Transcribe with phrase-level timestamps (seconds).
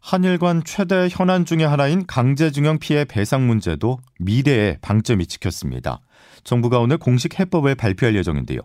[0.00, 6.00] 한일 관 최대 현안 중의 하나인 강제징용 피해 배상 문제도 미래에 방점이 찍혔습니다.
[6.42, 8.60] 정부가 오늘 공식 해법을 발표할 예정인데요.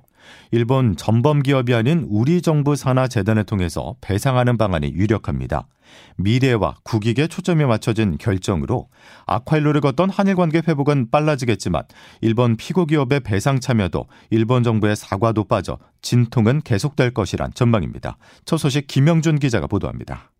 [0.51, 5.67] 일본 전범 기업이 아닌 우리 정부 산하 재단을 통해서 배상하는 방안이 유력합니다.
[6.15, 8.87] 미래와 국익에 초점이 맞춰진 결정으로
[9.27, 11.83] 악화일로를 걷던 한일 관계 회복은 빨라지겠지만
[12.21, 18.17] 일본 피고 기업의 배상 참여도 일본 정부의 사과도 빠져 진통은 계속될 것이란 전망입니다.
[18.45, 20.31] 첫 소식 김영준 기자가 보도합니다.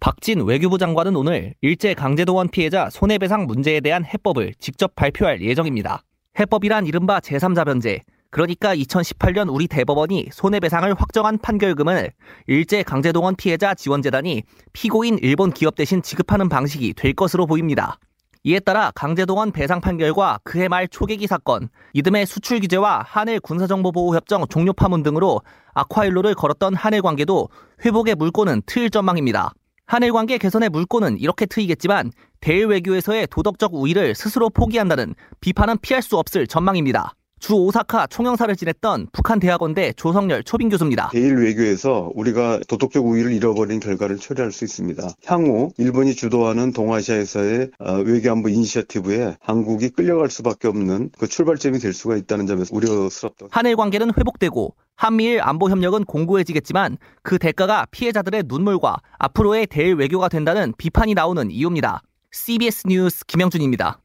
[0.00, 6.04] 박진 외교부 장관은 오늘 일제 강제동원 피해자 손해배상 문제에 대한 해법을 직접 발표할 예정입니다.
[6.38, 8.00] 해법이란 이른바 제3자 변제,
[8.30, 12.12] 그러니까 2018년 우리 대법원이 손해배상을 확정한 판결금을
[12.46, 17.98] 일제 강제동원 피해자 지원재단이 피고인 일본 기업 대신 지급하는 방식이 될 것으로 보입니다.
[18.42, 24.72] 이에 따라 강제동원 배상 판결과 그해 말 초계기 사건, 이듬해 수출 규제와 한일 군사정보보호협정 종료
[24.72, 25.42] 파문 등으로
[25.74, 27.50] 아쿠아일로를 걸었던 한일 관계도
[27.84, 29.52] 회복의 물꼬는 트일 전망입니다.
[29.90, 36.16] 한일 관계 개선의 물꼬는 이렇게 트이겠지만 대일 외교에서의 도덕적 우위를 스스로 포기한다는 비판은 피할 수
[36.16, 37.16] 없을 전망입니다.
[37.40, 41.08] 주 오사카 총영사를 지냈던 북한 대학원대 조성열 초빙 교수입니다.
[41.10, 45.08] 대일 외교에서 우리가 도덕적 우위를 잃어버린 결과를 초래할 수 있습니다.
[45.26, 52.16] 향후 일본이 주도하는 동아시아에서의 어, 외교안보 이니셔티브에 한국이 끌려갈 수밖에 없는 그 출발점이 될 수가
[52.16, 53.46] 있다는 점에서 우려스럽다.
[53.50, 60.74] 한일 관계는 회복되고 한미일 안보 협력은 공고해지겠지만 그 대가가 피해자들의 눈물과 앞으로의 대일 외교가 된다는
[60.76, 62.02] 비판이 나오는 이유입니다.
[62.32, 63.98] CBS 뉴스 김영준입니다.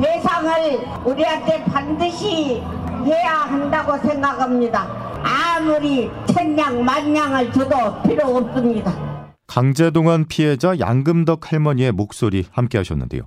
[0.00, 2.62] 배상을 우리한테 반드시
[3.04, 5.22] 해야 한다고 생각합니다.
[5.22, 9.08] 아무리 천냥 만냥을 줘도 필요 없습니다.
[9.46, 13.22] 강제동원 피해자 양금덕 할머니의 목소리 함께 하셨는데요.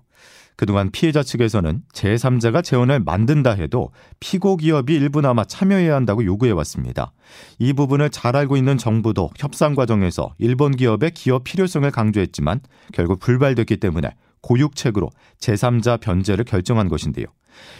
[0.55, 7.13] 그동안 피해자 측에서는 제3자가 재원을 만든다 해도 피고 기업이 일부나마 참여해야 한다고 요구해 왔습니다.
[7.57, 12.59] 이 부분을 잘 알고 있는 정부도 협상 과정에서 일본 기업의 기업 필요성을 강조했지만
[12.94, 15.09] 결국 불발됐기 때문에 고육책으로
[15.40, 17.28] 제3자 변제를 결정한 것인데요.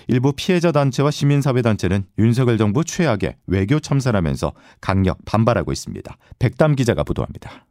[0.07, 6.17] 일부 피해자 단체와 시민사회 단체는 윤석열 정부 최악의 외교 참사라면서 강력 반발하고 있습니다.
[6.39, 7.66] 백담 기자가 보도합니다.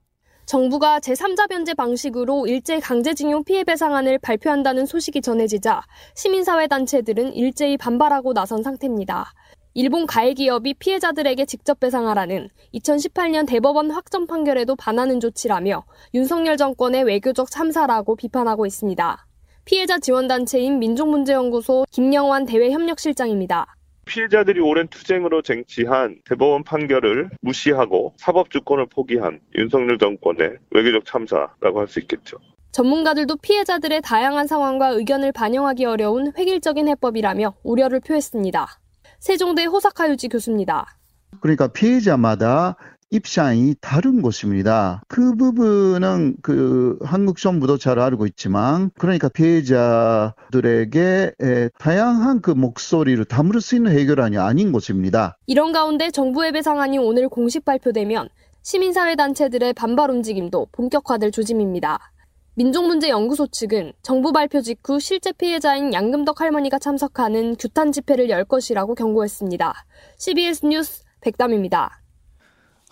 [0.50, 5.82] 정부가 제3자 변제 방식으로 일제 강제징용 피해 배상안을 발표한다는 소식이 전해지자
[6.16, 9.32] 시민사회 단체들은 일제히 반발하고 나선 상태입니다.
[9.74, 17.50] 일본 가해 기업이 피해자들에게 직접 배상하라는 2018년 대법원 확정 판결에도 반하는 조치라며 윤석열 정권의 외교적
[17.50, 19.26] 참사라고 비판하고 있습니다.
[19.64, 23.76] 피해자 지원단체인 민족문제연구소 김영환 대외협력실장입니다.
[24.06, 31.86] 피해자들이 오랜 투쟁으로 쟁취한 대법원 판결을 무시하고 사법 주권을 포기한 윤석열 정권의 외교적 참사라고 할
[31.86, 32.38] 수 있겠죠.
[32.72, 38.66] 전문가들도 피해자들의 다양한 상황과 의견을 반영하기 어려운 획일적인 해법이라며 우려를 표했습니다.
[39.20, 40.86] 세종대 호사카 유지 교수입니다.
[41.40, 42.76] 그러니까 피해자마다
[43.10, 45.02] 입장이 다른 것입니다.
[45.08, 51.32] 그 부분은 그 한국 정부도 잘 알고 있지만 그러니까 피해자들에게
[51.78, 55.36] 다양한 그 목소리를 담을 수 있는 해결안이 아닌 것입니다.
[55.46, 58.28] 이런 가운데 정부의 배상안이 오늘 공식 발표되면
[58.62, 61.98] 시민사회 단체들의 반발 움직임도 본격화될 조짐입니다.
[62.54, 69.72] 민족문제연구소 측은 정부 발표 직후 실제 피해자인 양금덕 할머니가 참석하는 규탄 집회를 열 것이라고 경고했습니다.
[70.18, 71.99] CBS 뉴스 백담입니다.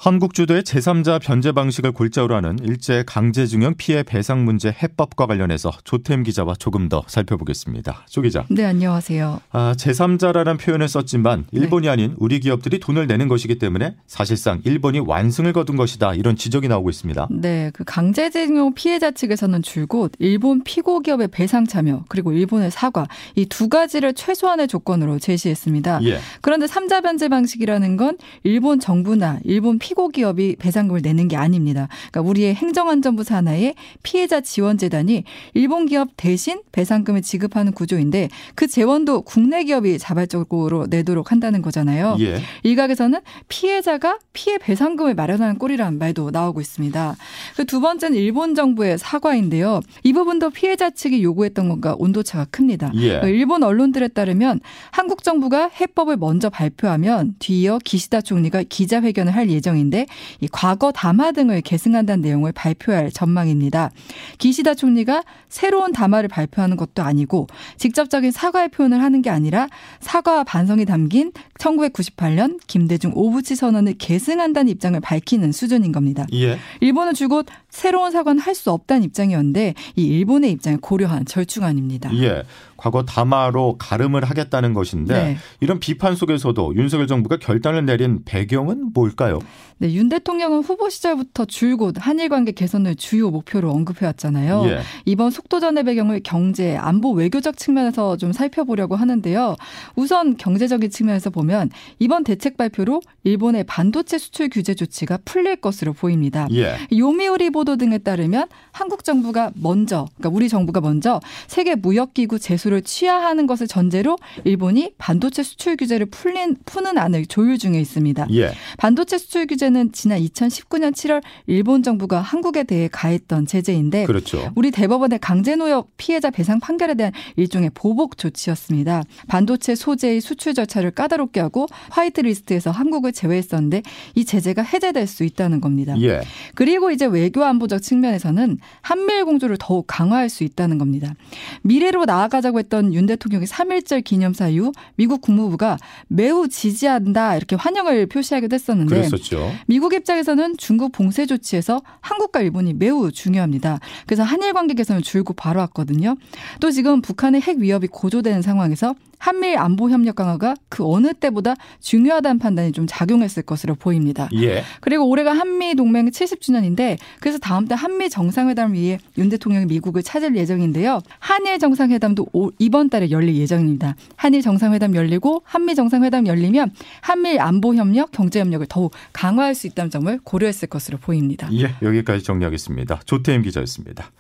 [0.01, 6.23] 한국 주도의 제3자 변제 방식을 골자로 하는 일제 강제징용 피해 배상 문제 해법과 관련해서 조템
[6.23, 8.05] 기자와 조금 더 살펴보겠습니다.
[8.09, 8.45] 조 기자.
[8.49, 9.41] 네, 안녕하세요.
[9.51, 11.93] 아, 제3자라는 표현을 썼지만 일본이 네.
[11.93, 16.15] 아닌 우리 기업들이 돈을 내는 것이기 때문에 사실상 일본이 완승을 거둔 것이다.
[16.15, 17.27] 이런 지적이 나오고 있습니다.
[17.33, 23.47] 네, 그 강제징용 피해자 측에서는 줄곧 일본 피고 기업의 배상 참여 그리고 일본의 사과 이
[23.47, 26.01] 두 가지를 최소한의 조건으로 제시했습니다.
[26.05, 26.21] 예.
[26.41, 31.89] 그런데 3자 변제 방식이라는 건 일본 정부나 일본 피고 기업이 배상금을 내는 게 아닙니다.
[32.11, 35.25] 그러니까 우리의 행정안전부 산하의 피해자 지원재단이
[35.55, 42.17] 일본 기업 대신 배상금을 지급하는 구조인데 그 재원도 국내 기업이 자발적으로 내도록 한다는 거잖아요.
[42.21, 42.41] 예.
[42.63, 47.17] 일각에서는 피해자가 피해 배상금을 마련하는 꼴이라는 말도 나오고 있습니다.
[47.57, 49.81] 그두 번째는 일본 정부의 사과인데요.
[50.05, 52.93] 이 부분도 피해자 측이 요구했던 것과 온도차가 큽니다.
[52.95, 53.09] 예.
[53.09, 54.61] 그러니까 일본 언론들에 따르면
[54.91, 59.78] 한국 정부가 해법을 먼저 발표하면 뒤이어 기시다 총리가 기자회견을 할 예정입니다.
[59.79, 60.07] 예정인데
[60.41, 63.91] 이 과거 담화 등을 계승한다는 내용을 발표할 전망입니다.
[64.39, 67.47] 기시다 총리가 새로운 담화를 발표하는 것도 아니고
[67.77, 69.69] 직접적인 사과의 표현을 하는 게 아니라
[70.01, 76.27] 사과와 반성이 담긴 1998년 김대중 오부치 선언을 계승한다는 입장을 밝히는 수준인 겁니다.
[76.33, 76.59] 예.
[76.81, 82.11] 일본은 줄곧 새로운 사과는 할 수 없다는 입장이었는데 이 일본의 입장을 고려한 절충안입니다.
[82.17, 82.43] 예.
[82.77, 85.37] 과거 담화로 가름을 하겠다는 것인데 네.
[85.61, 89.39] 이런 비판 속에서도 윤석열 정부가 결단을 내린 배경은 뭘까요?
[89.81, 94.65] 네, 윤 대통령은 후보 시절부터 줄곧 한일 관계 개선을 주요 목표로 언급해 왔잖아요.
[94.67, 94.81] 예.
[95.05, 99.55] 이번 속도전의 배경을 경제, 안보, 외교적 측면에서 좀 살펴보려고 하는데요.
[99.95, 101.71] 우선 경제적인 측면에서 보면
[102.01, 106.49] 이번 대책 발표로 일본의 반도체 수출 규제 조치가 풀릴 것으로 보입니다.
[106.51, 106.77] 예.
[106.97, 113.47] 요미우리 보도 등에 따르면 한국 정부가 먼저, 그러니까 우리 정부가 먼저 세계 무역기구 제소를 취하하는
[113.47, 118.27] 것을 전제로 일본이 반도체 수출 규제를 풀린 푸는 안을 조율 중에 있습니다.
[118.33, 118.51] 예.
[118.77, 124.53] 반도체 수출 규제 제재는 지난 2019년 7월 일본 정부가 한국에 대해 가했던 제재인데 그렇죠.
[124.55, 129.03] 우리 대법원의 강제노역 피해자 배상 판결에 대한 일종의 보복 조치였습니다.
[129.29, 133.83] 반도체 소재의 수출 절차를 까다롭게 하고 화이트리스트에서 한국을 제외했었는데
[134.15, 135.95] 이 제재가 해제될 수 있다는 겁니다.
[136.01, 136.23] 예.
[136.55, 141.15] 그리고 이제 외교 안보적 측면에서는 한미일 공조를 더욱 강화할 수 있다는 겁니다.
[141.63, 145.79] 미래로 나아가자고 했던 윤 대통령의 3.1절 기념사 이후 미국 국무부가
[146.09, 149.53] 매우 지지한다 이렇게 환영을 표시하기도 했었는데 그랬었죠.
[149.67, 153.81] 미국 입장에서는 중국 봉쇄 조치에서 한국과 일본이 매우 중요합니다.
[154.07, 156.17] 그래서 한일 관계 개선을 줄곧 바로 왔거든요.
[156.61, 162.39] 또 지금 북한의 핵 위협이 고조되는 상황에서 한미일 안보 협력 강화가 그 어느 때보다 중요하다는
[162.39, 164.29] 판단이 좀 작용했을 것으로 보입니다.
[164.35, 164.65] 예.
[164.81, 170.37] 그리고 올해가 한미 동맹 70주년인데 그래서 다음 달 한미 정상회담을 위해 윤 대통령이 미국을 찾을
[170.37, 171.01] 예정인데요.
[171.19, 172.27] 한일 정상회담도
[172.59, 173.97] 이번 달에 열릴 예정입니다.
[174.17, 179.91] 한일 정상회담 열리고 한미 정상회담 열리면 한미일 안보 협력, 경제 협력을 더욱 강화할 수 있다는
[179.91, 181.49] 점을 고려했을 것으로 보입니다.
[181.53, 183.01] 예, 여기까지 정리하겠습니다.
[183.05, 184.11] 조태임 기자였습니다.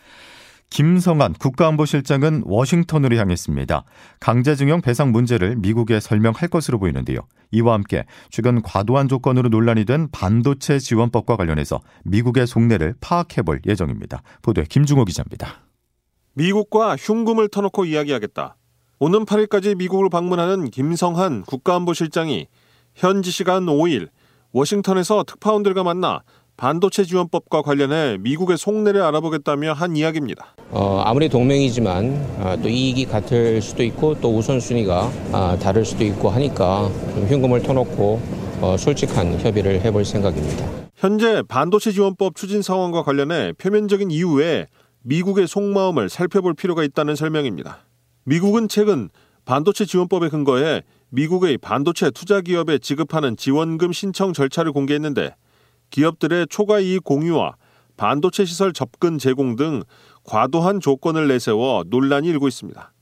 [0.70, 3.84] 김성한 국가안보실장은 워싱턴으로 향했습니다.
[4.20, 7.20] 강제징용 배상 문제를 미국에 설명할 것으로 보이는데요.
[7.50, 14.22] 이와 함께 최근 과도한 조건으로 논란이 된 반도체 지원법과 관련해서 미국의 속내를 파악해 볼 예정입니다.
[14.42, 15.62] 보도에 김중호 기자입니다.
[16.34, 18.56] 미국과 흉금을 터놓고 이야기하겠다.
[19.00, 22.46] 오는 8일까지 미국을 방문하는 김성한 국가안보실장이
[22.94, 24.08] 현지 시간 5일
[24.52, 26.22] 워싱턴에서 특파원들과 만나
[26.58, 30.56] 반도체 지원법과 관련해 미국의 속내를 알아보겠다며 한 이야기입니다.
[30.70, 36.28] 어, 아무리 동맹이지만 아, 또 이익이 같을 수도 있고 또 우선순위가 아, 다를 수도 있고
[36.30, 38.20] 하니까 좀 흉금을 터놓고
[38.60, 40.68] 어, 솔직한 협의를 해볼 생각입니다.
[40.96, 44.66] 현재 반도체 지원법 추진 상황과 관련해 표면적인 이유에
[45.02, 47.84] 미국의 속마음을 살펴볼 필요가 있다는 설명입니다.
[48.24, 49.10] 미국은 최근
[49.44, 55.36] 반도체 지원법에 근거해 미국의 반도체 투자 기업에 지급하는 지원금 신청 절차를 공개했는데
[55.90, 57.56] 기업들의 초과 이익 공유와
[57.96, 59.82] 반도체 시설 접근 제공 등
[60.24, 62.92] 과도한 조건을 내세워 논란이 일고 있습니다.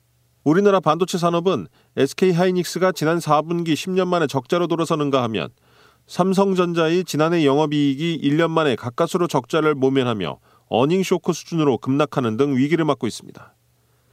[0.45, 1.67] 우리나라 반도체 산업은
[1.97, 5.49] SK 하이닉스가 지난 4분기 10년 만에 적자로 돌아서는가 하면
[6.07, 10.39] 삼성전자의 지난해 영업이익이 1년 만에 가까스로 적자를 모면하며
[10.69, 13.55] 어닝 쇼크 수준으로 급락하는 등 위기를 맞고 있습니다.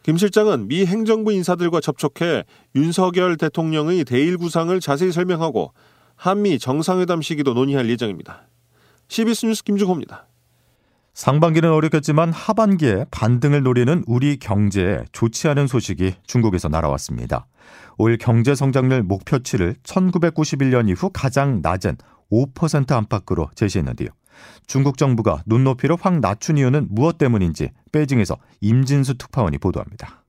[0.01, 2.43] 김 실장은 미 행정부 인사들과 접촉해
[2.75, 5.71] 윤석열 대통령의 대일 구상을 자세히 설명하고
[6.15, 8.47] 한미 정상회담 시기도 논의할 예정입니다.
[9.07, 10.27] CBS 뉴스 김주호입니다.
[11.13, 17.45] 상반기는 어렵겠지만 하반기에 반등을 노리는 우리 경제에 좋지 않은 소식이 중국에서 날아왔습니다.
[17.97, 21.97] 올 경제 성장률 목표치를 1991년 이후 가장 낮은
[22.31, 24.09] 5% 안팎으로 제시했는데요.
[24.65, 30.23] 중국 정부가 눈높이를 확 낮춘 이유는 무엇 때문인지 베이징에서 임진수 특파원이 보도합니다.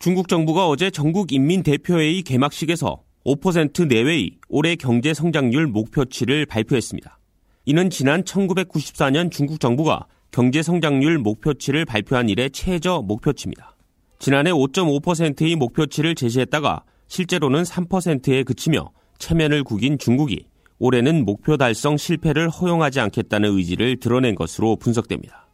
[0.00, 7.18] 중국 정부가 어제 전국 인민 대표회의 개막식에서 5% 내외의 올해 경제 성장률 목표치를 발표했습니다.
[7.66, 13.74] 이는 지난 1994년 중국 정부가 경제 성장률 목표치를 발표한 이래 최저 목표치입니다.
[14.18, 20.46] 지난해 5.5%의 목표치를 제시했다가 실제로는 3%에 그치며 체면을 구긴 중국이
[20.78, 25.46] 올해는 목표 달성 실패를 허용하지 않겠다는 의지를 드러낸 것으로 분석됩니다.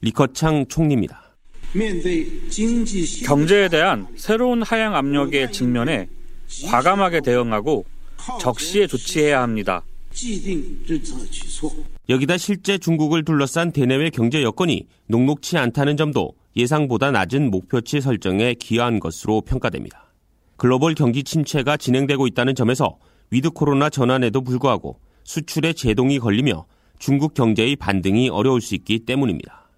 [0.00, 1.34] 리커창 총리입니다.
[3.24, 6.08] 경제에 대한 새로운 하향 압력에 직면해
[6.70, 7.84] 과감하게 대응하고
[8.40, 9.82] 적시에 조치해야 합니다.
[12.08, 19.00] 여기다 실제 중국을 둘러싼 대내외 경제 여건이 녹록치 않다는 점도 예상보다 낮은 목표치 설정에 기여한
[19.00, 20.12] 것으로 평가됩니다.
[20.56, 22.98] 글로벌 경기 침체가 진행되고 있다는 점에서
[23.30, 26.66] 위드 코로나 전환에도 불구하고 수출에 제동이 걸리며
[26.98, 29.68] 중국 경제의 반등이 어려울 수 있기 때문입니다.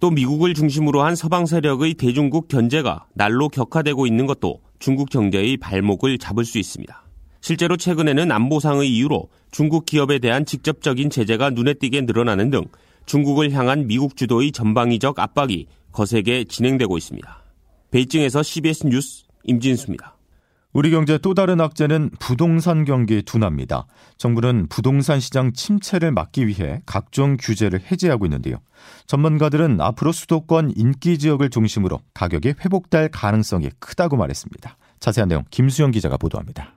[0.00, 6.18] 또 미국을 중심으로 한 서방 세력의 대중국 견제가 날로 격화되고 있는 것도 중국 경제의 발목을
[6.18, 7.07] 잡을 수 있습니다.
[7.40, 12.64] 실제로 최근에는 안보상의 이유로 중국 기업에 대한 직접적인 제재가 눈에 띄게 늘어나는 등
[13.06, 17.42] 중국을 향한 미국 주도의 전방위적 압박이 거세게 진행되고 있습니다.
[17.90, 20.18] 베이징에서 CBS 뉴스 임진수입니다.
[20.74, 23.86] 우리 경제 또 다른 악재는 부동산 경기 둔화입니다.
[24.18, 28.56] 정부는 부동산 시장 침체를 막기 위해 각종 규제를 해제하고 있는데요.
[29.06, 34.76] 전문가들은 앞으로 수도권 인기 지역을 중심으로 가격이 회복될 가능성이 크다고 말했습니다.
[35.00, 36.74] 자세한 내용 김수영 기자가 보도합니다.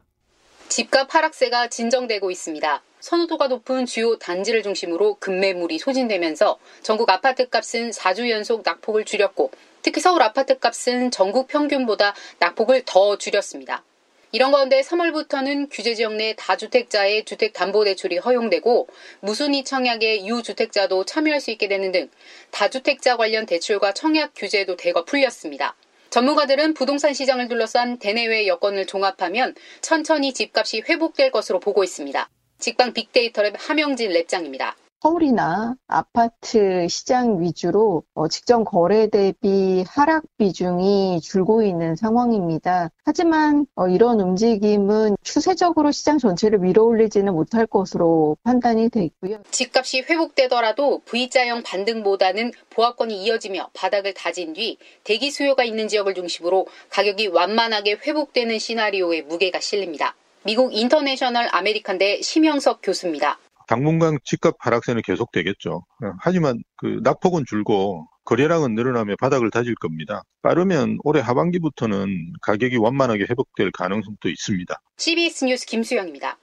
[0.72, 2.82] 집값 하락세가 진정되고 있습니다.
[3.02, 9.52] 선호도가 높은 주요 단지를 중심으로 급매물이 소진되면서 전국 아파트 값은 4주 연속 낙폭을 줄였고
[9.82, 13.84] 특히 서울 아파트 값은 전국 평균보다 낙폭을 더 줄였습니다.
[14.32, 18.88] 이런 가운데 3월부터는 규제 지역 내 다주택자의 주택담보대출이 허용되고
[19.20, 22.10] 무순위 청약의 유주택자도 참여할 수 있게 되는 등
[22.52, 25.76] 다주택자 관련 대출과 청약 규제도 대거 풀렸습니다.
[26.12, 32.30] 전문가들은 부동산 시장을 둘러싼 대내외 여건을 종합하면 천천히 집값이 회복될 것으로 보고 있습니다.
[32.60, 34.74] 직방 빅데이터랩 함영진 랩장입니다.
[35.02, 42.92] 서울이나 아파트 시장 위주로 어, 직전 거래 대비 하락 비중이 줄고 있는 상황입니다.
[43.04, 49.42] 하지만 어, 이런 움직임은 추세적으로 시장 전체를 밀어올리지는 못할 것으로 판단이 되고요.
[49.50, 57.28] 집값이 회복되더라도 V자형 반등보다는 보합권이 이어지며 바닥을 다진 뒤 대기 수요가 있는 지역을 중심으로 가격이
[57.28, 60.16] 완만하게 회복되는 시나리오에 무게가 실립니다.
[60.44, 63.40] 미국 인터내셔널 아메리칸대 심영석 교수입니다.
[63.72, 65.76] 당분간 집값 하락세는 계속되겠죠.
[65.76, 70.24] 어, 하지만 그 낙폭은 줄고 거래량은 늘어나며 바닥을 다질 겁니다.
[70.42, 74.76] 빠르면 올해 하반기부터는 가격이 완만하게 회복될 가능성도 있습니다.
[74.98, 76.38] CBS 뉴스 김수영입니다.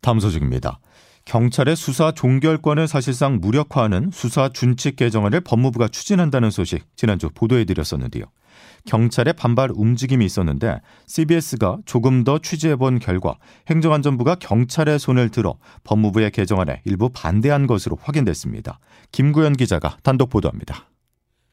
[0.00, 0.78] 다음 소식입니다.
[1.24, 8.26] 경찰의 수사 종결권을 사실상 무력화하는 수사 준칙 개정안을 법무부가 추진한다는 소식 지난주 보도해드렸었는데요.
[8.86, 13.36] 경찰의 반발 움직임이 있었는데 CBS가 조금 더 취재해본 결과
[13.68, 18.78] 행정안전부가 경찰의 손을 들어 법무부의 개정안에 일부 반대한 것으로 확인됐습니다.
[19.12, 20.90] 김구현 기자가 단독 보도합니다.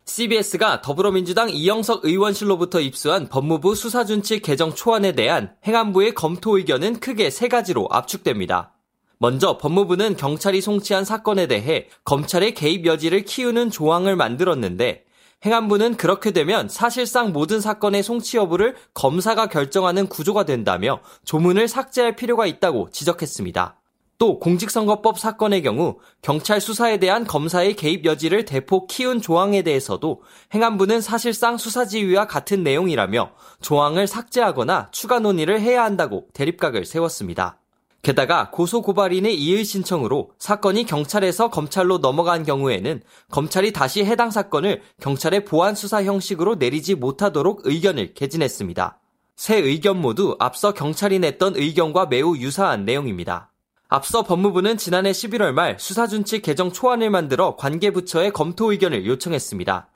[0.06, 7.48] CBS가 더불어민주당 이영석 의원실로부터 입수한 법무부 수사준칙 개정 초안에 대한 행안부의 검토 의견은 크게 세
[7.48, 8.74] 가지로 압축됩니다.
[9.20, 15.06] 먼저 법무부는 경찰이 송치한 사건에 대해 검찰의 개입 여지를 키우는 조항을 만들었는데
[15.44, 22.46] 행안부는 그렇게 되면 사실상 모든 사건의 송치 여부를 검사가 결정하는 구조가 된다며 조문을 삭제할 필요가
[22.46, 23.78] 있다고 지적했습니다.
[24.20, 30.22] 또 공직선거법 사건의 경우 경찰 수사에 대한 검사의 개입 여지를 대폭 키운 조항에 대해서도
[30.54, 33.32] 행안부는 사실상 수사 지휘와 같은 내용이라며
[33.62, 37.61] 조항을 삭제하거나 추가 논의를 해야 한다고 대립각을 세웠습니다.
[38.02, 45.76] 게다가 고소고발인의 이의 신청으로 사건이 경찰에서 검찰로 넘어간 경우에는 검찰이 다시 해당 사건을 경찰의 보안
[45.76, 49.00] 수사 형식으로 내리지 못하도록 의견을 개진했습니다.
[49.36, 53.52] 새 의견 모두 앞서 경찰이 냈던 의견과 매우 유사한 내용입니다.
[53.88, 59.90] 앞서 법무부는 지난해 11월 말 수사준칙 개정 초안을 만들어 관계 부처의 검토 의견을 요청했습니다.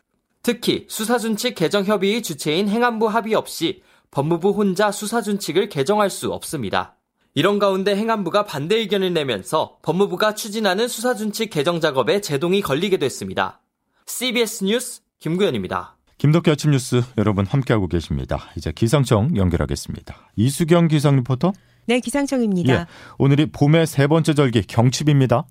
[0.43, 3.81] 특히 수사준칙 개정 협의의 주체인 행안부 합의 없이
[4.11, 6.94] 법무부 혼자 수사준칙을 개정할 수 없습니다.
[7.37, 13.61] 이런 가운데 행안부가 반대 의견을 내면서 법무부가 추진하는 수사준칙 개정 작업에 제동이 걸리게 됐습니다.
[14.05, 15.97] CBS 뉴스 김구현입니다.
[16.17, 18.49] 김덕기 아침 뉴스 여러분 함께하고 계십니다.
[18.55, 20.15] 이제 기상청 연결하겠습니다.
[20.37, 21.51] 이수경 기상 리포터.
[21.87, 22.73] 네, 기상청입니다.
[22.73, 22.85] 예,
[23.17, 25.45] 오늘이 봄의 세 번째 절기 경칩입니다.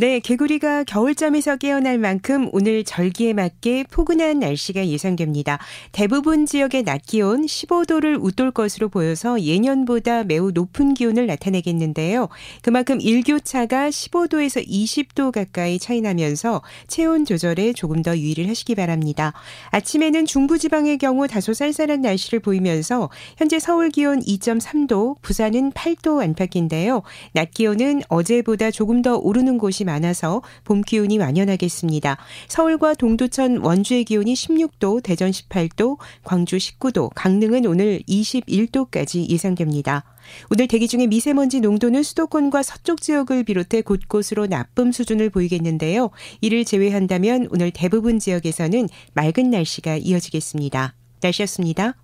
[0.00, 5.58] 네, 개구리가 겨울잠에서 깨어날 만큼 오늘 절기에 맞게 포근한 날씨가 예상됩니다.
[5.90, 12.28] 대부분 지역의 낮 기온 15도를 웃돌 것으로 보여서 예년보다 매우 높은 기온을 나타내겠는데요.
[12.62, 19.32] 그만큼 일교차가 15도에서 20도 가까이 차이 나면서 체온 조절에 조금 더 유의를 하시기 바랍니다.
[19.70, 27.02] 아침에는 중부지방의 경우 다소 쌀쌀한 날씨를 보이면서 현재 서울 기온 2.3도, 부산은 8도 안팎인데요.
[27.32, 32.18] 낮 기온은 어제보다 조금 더 오르는 곳이 많아서 봄 기온이 완연하겠습니다.
[32.48, 40.04] 서울과 동두천, 원주의 기온이 16도, 대전 18도, 광주 19도, 강릉은 오늘 21도까지 예상됩니다.
[40.50, 46.10] 오늘 대기 중에 미세먼지 농도는 수도권과 서쪽 지역을 비롯해 곳곳으로 나쁨 수준을 보이겠는데요.
[46.40, 50.94] 이를 제외한다면 오늘 대부분 지역에서는 맑은 날씨가 이어지겠습니다.
[51.22, 51.94] 날씨였습니다.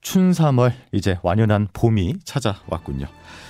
[0.00, 3.06] 춘 3월 이제 완연한 봄이 찾아왔군요.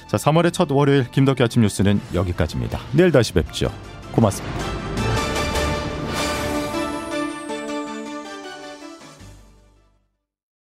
[0.07, 2.78] 자, 3월의 첫 월요일 김덕기 아침 뉴스는 여기까지입니다.
[2.93, 3.73] 내일 다시 뵙죠.
[4.12, 4.88] 고맙습니다.